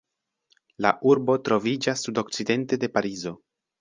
[0.85, 3.35] La urbo troviĝas sudokcidente de Parizo.